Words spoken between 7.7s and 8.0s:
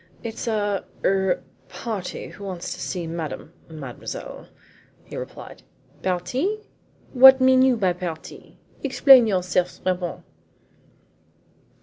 by